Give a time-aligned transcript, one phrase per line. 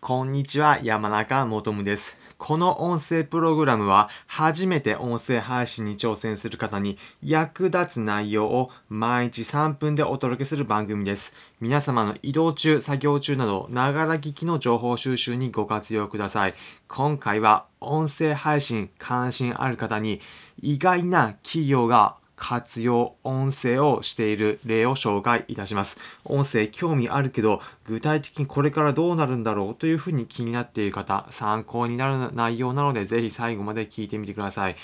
[0.00, 2.16] こんにちは、山中もとむです。
[2.38, 11.32] この音声プログラムは、初めて音声配信に挑戦する方に役立つ内容を毎日3分でお届けする番組です。
[11.60, 16.54] 皆様の移動中、作業中など、ながら聞きの情報収集にご活用ください。
[16.86, 20.20] 今回は、音声配信関心ある方に、
[20.62, 25.98] 意外な企業が活用音声をしている例を紹介いたします。
[26.24, 34.76] 音声興味あるけど、具体的にこれからどうなるんだろうというふうに気になっている方、参考になる内容なので、ぜひ最後まで聞いてみてください。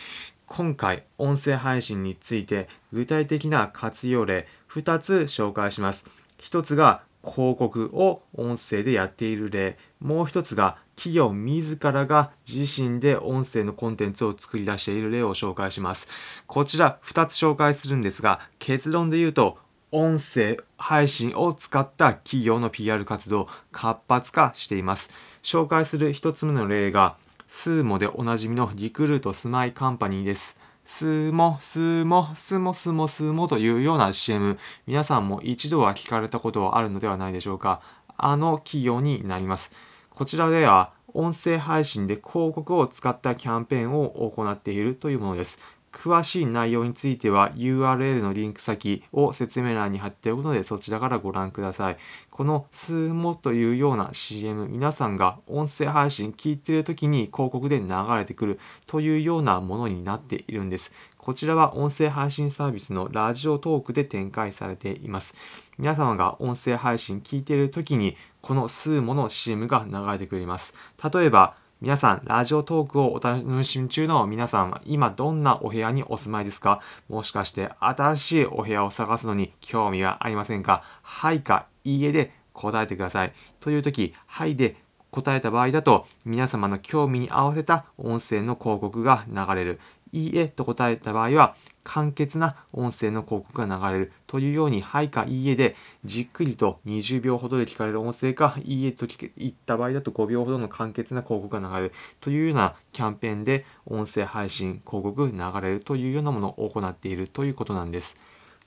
[0.47, 6.05] 今回、音声配信について具体的な活用例2つ紹介します。
[6.41, 9.79] 1つが広告を音声でやっている例。
[10.01, 16.09] もう一つが企業自らが自身で音声のコンテンツを作り出している例を紹介します。
[16.47, 19.59] こちら2つ紹介するんですが、結論で言うと、
[19.93, 25.11] 音声配信を使った企業の PR 活動活発化しています。
[25.43, 30.57] 紹介する1つ目の例が、スーモでおなじみのリクルート住まいカンパニーです。
[30.85, 37.81] スーモ、スーモ、スモスモスモというような CM、皆さんも一度は聞かれたことはあるのではないでしょうか。
[38.17, 39.73] あの企業になります。
[40.11, 45.59] こちらでは音声配信で広告を使ったキャンペーンを行っているというものです。
[45.95, 51.97] 詳しい内容については URL のリンク先を説明欄に貼っておくのでそちらからご覧ください。
[52.31, 57.87] このスーモというような CM 皆さんが音声配信聞いている時に広告で流
[58.19, 60.93] れてくるというようなものになっているんです。
[61.17, 65.35] こちらは音声配信サービスのラジオトークで展開されています。
[65.79, 70.75] 皆様が音声配信聞いている時にこのスーモの CM が流れてくれます。
[71.13, 76.81] 例えば皆さん、ラジオトークをお楽しみ中の皆さんは今どんなお部屋にお住まいですか？
[77.11, 80.83] もしかして新しいお部屋を探すのに興味はありませんか？
[81.03, 83.35] はいかいいえで答えてください。
[83.61, 84.77] という時、はいで
[85.11, 89.79] 答えた場合だと皆様の興味に合わせた音声の広告が流れる。
[90.15, 108.17] いいえと答えた場合は簡潔な音声の広告が流れるというように、はいかいいえでじっくりと20秒ほどで聞かれる音声か、いいえと言った場合だと5秒ほどの簡潔な広告が流れるというようなキャンペーンで音声配信広告流れるというようなものを行っているということなんです。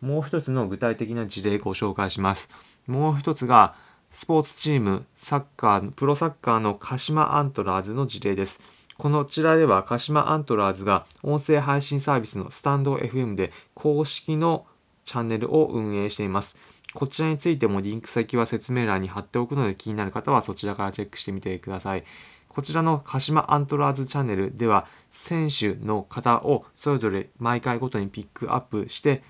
[0.02, 2.50] もう一つの具体的な事例ご紹介します。
[2.86, 3.76] もう一つが
[4.12, 8.60] スポーツチーム、サッカー、プロサッカーの鹿島アントラーズの事例です。
[8.98, 14.66] このちらでは鹿島アントラーズが音声配信サービスのスタンド FM で公式の
[15.04, 16.56] チャンネルを運営しています。
[16.96, 22.06] こちらについてもリンク先は説明欄に貼っておくので気になる方はそちらからチェックしてみてください。
[22.48, 29.22] こちらの鹿島アントラーズチャンネルでは選手の方をそれぞれ毎回ごとにピックアップして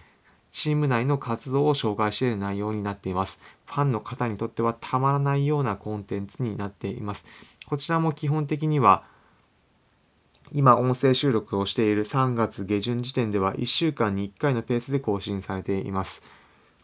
[0.50, 3.38] チーム内の活動を紹介している内容になっています。
[3.66, 7.26] ファンの方にとってはたまらないようなコンテンツになっています。
[7.66, 9.04] こちらも基本的には
[10.54, 16.22] 今音声収録をしている3月下旬時点では1週間に1回のペースで更新されています。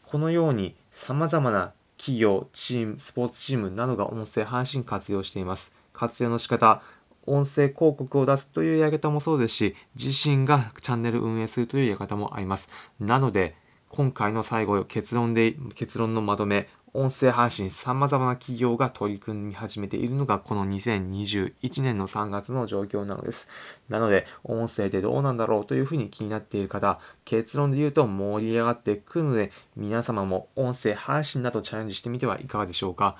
[0.03, 5.71] このように様々な企業、チーム、スポーツチームなどが音声配信活用しています。
[5.93, 6.81] 活用の仕方、
[7.25, 12.69] 音声広告を出すというやり方もそうですし、自身がチャンネル運営するというやり方もあります。
[12.99, 13.55] なので、
[13.87, 23.47] 今回の最後、結論で、結論のまとめ、音声配信様々な企業が取り組み始めているのがこの2021年の3月の状況なのです。
[23.89, 33.17] なので、音声でどうなんだろうというふうに気になっている方、結論で言うと盛り上がってくるので、皆様も音声配信などチャレンジしてみてはいかがでしょうか。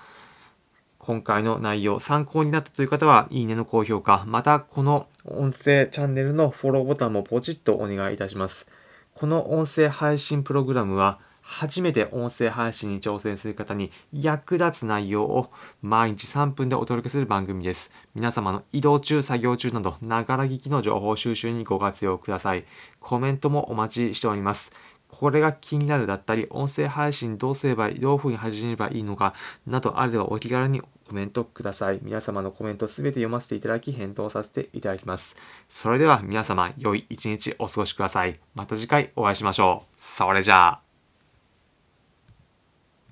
[0.99, 8.67] 今回の内容参考になったという方は、いいねの高評価、またこの音声チャンネルのフォローボタンもポチッとお願いいたします。
[9.15, 17.91] この音声配信プログラムは、初めて音声配信に挑戦する方に役立つ内容を毎日3分でお届けする番組です。
[18.15, 22.65] 皆様の移動中、作業中など、ながら聞きの情報収集にご活用ください。
[22.99, 24.71] コメントもお待ちしております。
[25.09, 29.35] これが気になるだったり、音声配信どうすればいい、どういうふうに始めればいいのか、
[29.67, 31.99] などあればお気軽にコメントください。
[32.01, 35.35] 皆様のコメントすべて読ませていただき、返答させていただきます。
[35.69, 38.39] それでは皆様、良い一日お過ごしください。
[38.55, 39.89] また次回お会いしましょう。
[39.95, 40.82] それじゃあ。